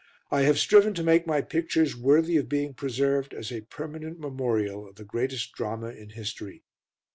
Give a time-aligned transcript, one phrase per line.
[0.31, 4.89] I have striven to make my pictures worthy of being preserved as a permanent memorial
[4.89, 6.63] of the greatest Drama in history.